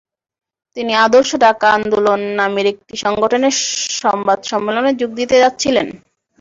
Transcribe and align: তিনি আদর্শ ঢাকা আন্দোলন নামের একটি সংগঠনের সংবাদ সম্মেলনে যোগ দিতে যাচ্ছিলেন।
তিনি 0.77 0.91
আদর্শ 1.05 1.31
ঢাকা 1.37 1.67
আন্দোলন 1.77 2.21
নামের 2.39 2.65
একটি 2.73 2.93
সংগঠনের 2.97 3.55
সংবাদ 4.01 4.39
সম্মেলনে 4.43 4.91
যোগ 5.01 5.11
দিতে 5.19 5.35
যাচ্ছিলেন। 5.43 5.87